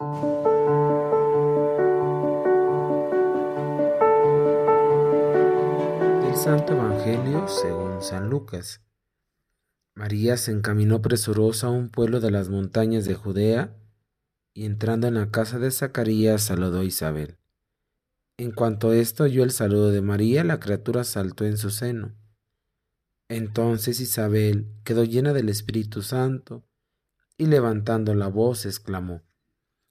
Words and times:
Del 0.00 0.06
Santo 6.36 6.74
Evangelio 6.74 7.48
según 7.48 8.00
San 8.00 8.30
Lucas. 8.30 8.80
María 9.96 10.36
se 10.36 10.52
encaminó 10.52 11.02
presurosa 11.02 11.66
a 11.66 11.70
un 11.70 11.88
pueblo 11.88 12.20
de 12.20 12.30
las 12.30 12.48
montañas 12.48 13.06
de 13.06 13.16
Judea 13.16 13.76
y 14.54 14.66
entrando 14.66 15.08
en 15.08 15.14
la 15.14 15.32
casa 15.32 15.58
de 15.58 15.72
Zacarías 15.72 16.44
saludó 16.44 16.78
a 16.78 16.84
Isabel. 16.84 17.40
En 18.36 18.52
cuanto 18.52 18.92
esto 18.92 19.24
oyó 19.24 19.42
el 19.42 19.50
saludo 19.50 19.90
de 19.90 20.00
María, 20.00 20.44
la 20.44 20.60
criatura 20.60 21.02
saltó 21.02 21.44
en 21.44 21.56
su 21.56 21.70
seno. 21.70 22.14
Entonces 23.28 23.98
Isabel 23.98 24.72
quedó 24.84 25.02
llena 25.02 25.32
del 25.32 25.48
Espíritu 25.48 26.02
Santo 26.02 26.64
y 27.36 27.46
levantando 27.46 28.14
la 28.14 28.28
voz 28.28 28.64
exclamó, 28.64 29.27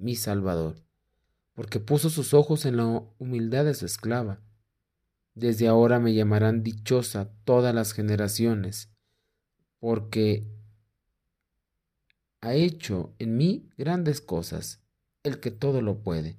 mi 0.00 0.16
Salvador 0.16 0.76
porque 1.60 1.78
puso 1.78 2.08
sus 2.08 2.32
ojos 2.32 2.64
en 2.64 2.78
la 2.78 2.86
humildad 3.18 3.66
de 3.66 3.74
su 3.74 3.84
esclava. 3.84 4.40
Desde 5.34 5.68
ahora 5.68 6.00
me 6.00 6.14
llamarán 6.14 6.62
dichosa 6.62 7.32
todas 7.44 7.74
las 7.74 7.92
generaciones, 7.92 8.90
porque 9.78 10.50
ha 12.40 12.54
hecho 12.54 13.14
en 13.18 13.36
mí 13.36 13.68
grandes 13.76 14.22
cosas, 14.22 14.82
el 15.22 15.38
que 15.40 15.50
todo 15.50 15.82
lo 15.82 16.02
puede. 16.02 16.38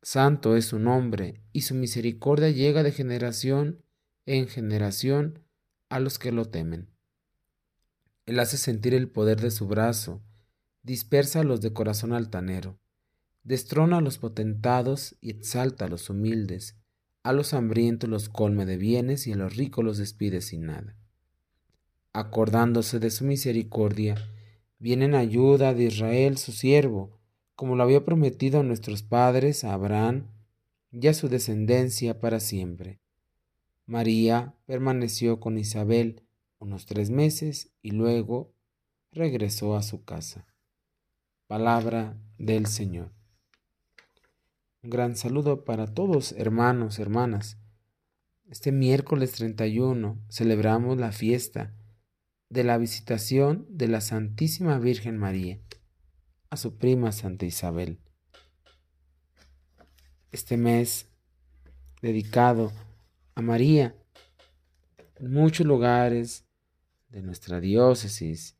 Santo 0.00 0.56
es 0.56 0.64
su 0.64 0.78
nombre, 0.78 1.42
y 1.52 1.60
su 1.60 1.74
misericordia 1.74 2.48
llega 2.48 2.82
de 2.82 2.92
generación 2.92 3.84
en 4.24 4.48
generación 4.48 5.40
a 5.90 6.00
los 6.00 6.18
que 6.18 6.32
lo 6.32 6.46
temen. 6.46 6.88
Él 8.24 8.40
hace 8.40 8.56
sentir 8.56 8.94
el 8.94 9.10
poder 9.10 9.42
de 9.42 9.50
su 9.50 9.66
brazo, 9.66 10.22
dispersa 10.86 11.40
a 11.40 11.44
los 11.44 11.60
de 11.60 11.72
corazón 11.72 12.12
altanero 12.12 12.78
destrona 13.46 13.98
a 13.98 14.00
los 14.00 14.18
potentados 14.18 15.16
y 15.20 15.30
exalta 15.30 15.84
a 15.84 15.88
los 15.88 16.10
humildes, 16.10 16.76
a 17.22 17.32
los 17.32 17.54
hambrientos 17.54 18.10
los 18.10 18.28
colme 18.28 18.66
de 18.66 18.76
bienes 18.76 19.28
y 19.28 19.32
a 19.32 19.36
los 19.36 19.56
ricos 19.56 19.84
los 19.84 19.98
despide 19.98 20.40
sin 20.40 20.66
nada. 20.66 20.96
Acordándose 22.12 22.98
de 22.98 23.10
su 23.10 23.24
misericordia, 23.24 24.16
viene 24.80 25.04
en 25.04 25.14
ayuda 25.14 25.74
de 25.74 25.84
Israel 25.84 26.38
su 26.38 26.50
siervo, 26.50 27.20
como 27.54 27.76
lo 27.76 27.84
había 27.84 28.04
prometido 28.04 28.60
a 28.60 28.64
nuestros 28.64 29.04
padres, 29.04 29.62
a 29.62 29.74
Abraham 29.74 30.26
y 30.90 31.06
a 31.06 31.14
su 31.14 31.28
descendencia 31.28 32.20
para 32.20 32.40
siempre. 32.40 32.98
María 33.86 34.54
permaneció 34.66 35.38
con 35.38 35.56
Isabel 35.56 36.22
unos 36.58 36.86
tres 36.86 37.10
meses 37.10 37.70
y 37.80 37.92
luego 37.92 38.52
regresó 39.12 39.76
a 39.76 39.84
su 39.84 40.04
casa. 40.04 40.46
Palabra 41.46 42.20
del 42.38 42.66
Señor. 42.66 43.12
Un 44.82 44.90
gran 44.90 45.14
saludo 45.14 45.64
para 45.64 45.86
todos, 45.86 46.32
hermanos, 46.32 46.98
hermanas. 46.98 47.56
Este 48.48 48.72
miércoles 48.72 49.30
31 49.30 50.20
celebramos 50.28 50.98
la 50.98 51.12
fiesta 51.12 51.72
de 52.48 52.64
la 52.64 52.78
visitación 52.78 53.64
de 53.70 53.86
la 53.86 54.00
Santísima 54.00 54.80
Virgen 54.80 55.18
María 55.18 55.60
a 56.50 56.56
su 56.56 56.78
prima 56.78 57.12
Santa 57.12 57.46
Isabel. 57.46 58.00
Este 60.32 60.56
mes 60.56 61.08
dedicado 62.02 62.72
a 63.36 63.40
María 63.42 63.94
en 65.14 65.32
muchos 65.32 65.64
lugares 65.64 66.44
de 67.08 67.22
nuestra 67.22 67.60
diócesis, 67.60 68.56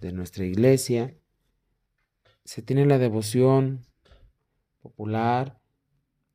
de 0.00 0.10
nuestra 0.10 0.44
iglesia, 0.44 1.16
se 2.46 2.62
tiene 2.62 2.86
la 2.86 2.98
devoción 2.98 3.84
popular, 4.80 5.60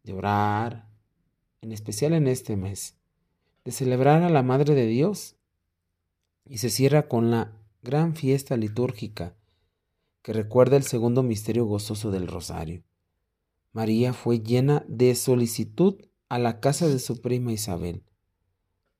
de 0.04 0.12
orar, 0.12 0.90
en 1.62 1.72
especial 1.72 2.12
en 2.12 2.28
este 2.28 2.58
mes, 2.58 2.98
de 3.64 3.72
celebrar 3.72 4.22
a 4.24 4.30
la 4.30 4.44
Madre 4.44 4.76
de 4.76 4.88
Dios. 4.88 5.38
Y 6.46 6.58
se 6.58 6.70
cierra 6.70 7.08
con 7.08 7.32
la 7.32 7.54
gran 7.82 8.16
fiesta 8.16 8.58
litúrgica 8.58 9.38
que 10.22 10.34
recuerda 10.34 10.76
el 10.76 10.84
segundo 10.84 11.24
misterio 11.24 11.66
gozoso 11.66 12.12
del 12.12 12.28
rosario. 12.28 12.84
María 13.72 14.12
fue 14.12 14.40
llena 14.40 14.84
de 14.90 15.16
solicitud 15.16 15.96
a 16.28 16.40
la 16.40 16.60
casa 16.60 16.90
de 16.90 17.00
su 17.00 17.22
prima 17.22 17.54
Isabel 17.54 18.04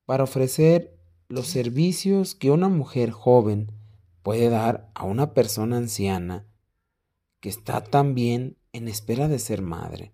para 0.06 0.24
ofrecer 0.24 0.98
los 1.28 1.48
servicios 1.48 2.36
que 2.36 2.52
una 2.52 2.70
mujer 2.70 3.12
joven 3.12 3.72
puede 4.24 4.50
dar 4.50 4.90
a 4.96 5.04
una 5.04 5.34
persona 5.34 5.76
anciana 5.76 6.48
que 7.42 7.50
está 7.50 7.84
también 7.84 8.58
en 8.72 8.88
espera 8.88 9.28
de 9.28 9.40
ser 9.40 9.62
madre. 9.62 10.14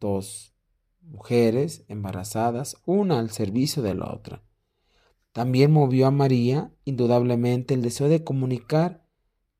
Dos 0.00 0.54
mujeres 1.02 1.84
embarazadas, 1.88 2.76
una 2.86 3.20
al 3.20 3.30
servicio 3.30 3.82
de 3.82 3.94
la 3.94 4.12
otra. 4.12 4.42
También 5.32 5.70
movió 5.70 6.06
a 6.06 6.10
María, 6.10 6.72
indudablemente, 6.84 7.74
el 7.74 7.82
deseo 7.82 8.08
de 8.08 8.24
comunicar 8.24 9.04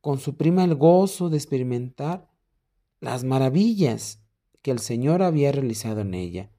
con 0.00 0.18
su 0.18 0.36
prima 0.36 0.64
el 0.64 0.74
gozo 0.74 1.30
de 1.30 1.36
experimentar 1.36 2.30
las 3.00 3.24
maravillas 3.24 4.22
que 4.62 4.70
el 4.70 4.78
Señor 4.78 5.22
había 5.22 5.52
realizado 5.52 6.00
en 6.00 6.14
ella. 6.14 6.50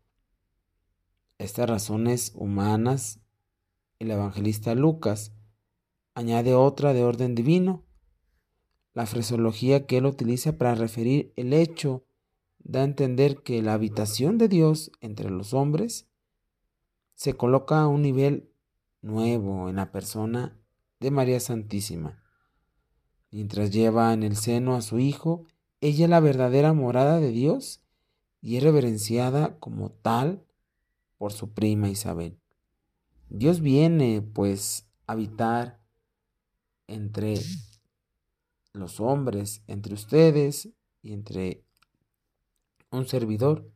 Estas 1.38 1.70
razones 1.70 2.32
humanas, 2.36 3.22
el 4.00 4.12
evangelista 4.12 4.76
Lucas 4.76 5.32
añade 6.14 6.54
otra 6.54 6.94
de 6.94 7.04
orden 7.04 7.36
divino, 7.36 7.85
la 8.96 9.06
fresología 9.06 9.86
que 9.86 9.98
él 9.98 10.06
utiliza 10.06 10.58
para 10.58 10.74
referir 10.74 11.34
el 11.36 11.54
hecho 11.54 12.06
da 12.60 12.80
a 12.80 12.86
entender 12.86 13.44
que 13.44 13.62
la 13.62 13.74
habitación 13.74 14.40
de 14.40 14.48
Dios 14.48 14.90
entre 15.02 15.30
los 15.30 15.54
hombres 15.54 16.08
se 17.14 17.34
coloca 17.34 17.82
a 17.82 17.88
un 17.88 18.02
nivel 18.02 18.50
nuevo 19.02 19.70
en 19.70 19.76
la 19.76 19.92
persona 19.92 20.58
de 21.00 21.12
María 21.12 21.40
Santísima. 21.40 22.24
Mientras 23.32 23.70
lleva 23.70 24.14
en 24.14 24.24
el 24.24 24.38
seno 24.38 24.76
a 24.76 24.82
su 24.82 24.98
Hijo, 24.98 25.46
ella 25.82 26.06
es 26.06 26.10
la 26.10 26.22
verdadera 26.22 26.74
morada 26.74 27.20
de 27.20 27.32
Dios 27.32 27.82
y 28.42 28.56
es 28.56 28.64
reverenciada 28.64 29.60
como 29.60 29.92
tal 29.92 30.46
por 31.18 31.34
su 31.34 31.54
prima 31.54 31.90
Isabel. 31.90 32.40
Dios 33.30 33.60
viene, 33.60 34.22
pues, 34.22 34.88
a 35.06 35.14
habitar 35.14 35.82
entre 36.88 37.40
los 38.76 39.00
hombres, 39.00 39.64
entre 39.68 39.94
ustedes 39.94 40.70
y 41.02 41.14
entre 41.14 41.64
un 42.92 43.08
servidor. 43.08 43.70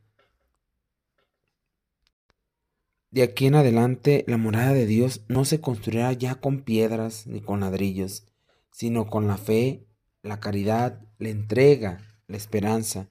De 3.11 3.23
aquí 3.23 3.47
en 3.47 3.55
adelante 3.55 4.23
la 4.27 4.37
morada 4.37 4.73
de 4.73 4.85
Dios 4.85 5.23
no 5.27 5.45
se 5.45 5.61
construirá 5.61 6.13
ya 6.13 6.35
con 6.35 6.61
piedras 6.61 7.25
ni 7.25 7.41
con 7.41 7.61
ladrillos, 7.61 8.27
sino 8.71 9.07
con 9.07 9.27
la 9.27 9.37
fe, 9.37 9.87
la 10.21 10.39
caridad, 10.39 11.01
la 11.17 11.29
entrega, 11.29 12.01
la 12.27 12.37
esperanza. 12.37 13.09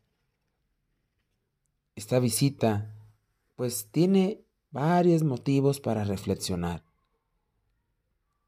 Esta 1.96 2.20
visita 2.20 2.94
pues 3.56 3.88
tiene 3.90 4.44
varios 4.70 5.24
motivos 5.24 5.80
para 5.80 6.04
reflexionar 6.04 6.87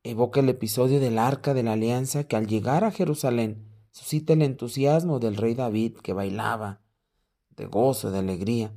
evoca 0.03 0.41
el 0.41 0.49
episodio 0.49 1.01
del 1.01 1.19
arca 1.19 1.55
de 1.55 1.63
la 1.63 1.73
alianza 1.73 2.25
que 2.25 2.37
al 2.37 2.47
llegar 2.47 2.85
a 2.85 2.91
Jerusalén 2.91 3.67
suscita 3.91 4.33
el 4.33 4.43
entusiasmo 4.43 5.19
del 5.19 5.37
rey 5.37 5.55
David 5.55 5.97
que 6.03 6.13
bailaba 6.13 6.81
de 7.57 7.67
gozo, 7.67 8.11
de 8.11 8.21
alegría. 8.21 8.73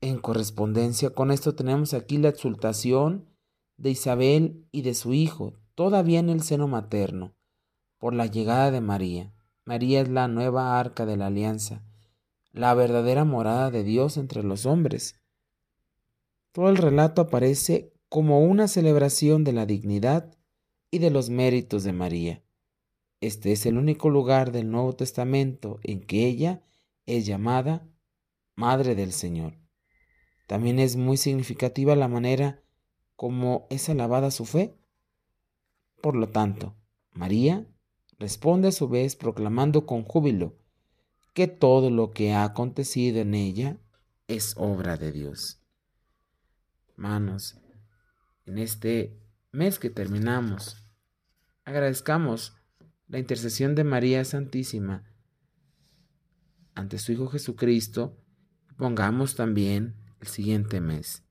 En 0.00 0.18
correspondencia 0.18 1.10
con 1.10 1.30
esto 1.30 1.54
tenemos 1.54 1.94
aquí 1.94 2.18
la 2.18 2.28
exultación 2.28 3.28
de 3.76 3.90
Isabel 3.90 4.66
y 4.72 4.82
de 4.82 4.94
su 4.94 5.14
hijo, 5.14 5.54
todavía 5.74 6.18
en 6.18 6.28
el 6.28 6.42
seno 6.42 6.66
materno, 6.66 7.34
por 7.98 8.12
la 8.14 8.26
llegada 8.26 8.72
de 8.72 8.80
María. 8.80 9.32
María 9.64 10.00
es 10.00 10.08
la 10.08 10.26
nueva 10.26 10.80
arca 10.80 11.06
de 11.06 11.16
la 11.16 11.28
alianza, 11.28 11.84
la 12.50 12.74
verdadera 12.74 13.24
morada 13.24 13.70
de 13.70 13.84
Dios 13.84 14.16
entre 14.16 14.42
los 14.42 14.66
hombres. 14.66 15.20
Todo 16.50 16.68
el 16.68 16.76
relato 16.76 17.22
aparece 17.22 17.91
como 18.12 18.40
una 18.40 18.68
celebración 18.68 19.42
de 19.42 19.54
la 19.54 19.64
dignidad 19.64 20.36
y 20.90 20.98
de 20.98 21.10
los 21.10 21.30
méritos 21.30 21.82
de 21.82 21.94
María. 21.94 22.42
este 23.22 23.52
es 23.52 23.64
el 23.64 23.78
único 23.78 24.10
lugar 24.10 24.52
del 24.52 24.70
Nuevo 24.70 24.94
Testamento 24.94 25.80
en 25.82 26.02
que 26.02 26.26
ella 26.26 26.62
es 27.06 27.24
llamada 27.24 27.88
Madre 28.54 28.94
del 28.94 29.14
Señor. 29.14 29.56
También 30.46 30.78
es 30.78 30.96
muy 30.96 31.16
significativa 31.16 31.96
la 31.96 32.06
manera 32.06 32.62
como 33.16 33.66
es 33.70 33.88
alabada 33.88 34.30
su 34.30 34.44
fe. 34.44 34.76
Por 36.02 36.14
lo 36.14 36.28
tanto, 36.28 36.76
María 37.12 37.66
responde 38.18 38.68
a 38.68 38.72
su 38.72 38.90
vez 38.90 39.16
proclamando 39.16 39.86
con 39.86 40.04
júbilo 40.04 40.58
que 41.32 41.46
todo 41.46 41.88
lo 41.88 42.10
que 42.10 42.34
ha 42.34 42.44
acontecido 42.44 43.22
en 43.22 43.32
ella 43.32 43.78
es 44.28 44.54
obra 44.58 44.98
de 44.98 45.12
Dios. 45.12 45.62
Manos, 46.94 47.61
en 48.46 48.58
este 48.58 49.18
mes 49.52 49.78
que 49.78 49.90
terminamos, 49.90 50.84
agradezcamos 51.64 52.54
la 53.08 53.18
intercesión 53.18 53.74
de 53.74 53.84
María 53.84 54.24
Santísima 54.24 55.04
ante 56.74 56.98
su 56.98 57.12
Hijo 57.12 57.28
Jesucristo, 57.28 58.18
pongamos 58.76 59.36
también 59.36 59.94
el 60.20 60.28
siguiente 60.28 60.80
mes. 60.80 61.22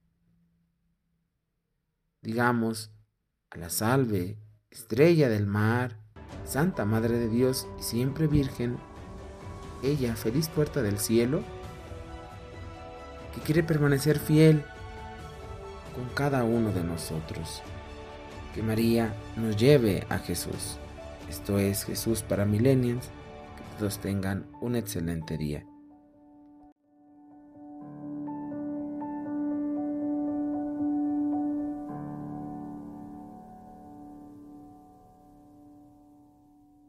Digamos 2.21 2.91
a 3.49 3.57
la 3.57 3.69
salve, 3.69 4.37
estrella 4.69 5.27
del 5.29 5.47
mar, 5.47 5.99
Santa 6.45 6.85
Madre 6.85 7.17
de 7.17 7.27
Dios 7.27 7.67
y 7.79 7.83
siempre 7.83 8.27
Virgen, 8.27 8.77
ella, 9.83 10.15
feliz 10.15 10.47
puerta 10.47 10.83
del 10.83 10.99
cielo, 10.99 11.43
que 13.33 13.41
quiere 13.41 13.63
permanecer 13.63 14.19
fiel 14.19 14.63
con 15.95 16.09
cada 16.15 16.43
uno 16.43 16.71
de 16.71 16.83
nosotros. 16.83 17.61
Que 18.53 18.61
María 18.61 19.13
nos 19.35 19.55
lleve 19.57 20.05
a 20.09 20.17
Jesús. 20.17 20.77
Esto 21.29 21.57
es 21.59 21.85
Jesús 21.85 22.21
para 22.21 22.45
Millennials. 22.45 23.07
Que 23.55 23.79
todos 23.79 23.99
tengan 23.99 24.45
un 24.59 24.75
excelente 24.75 25.37
día. 25.37 25.65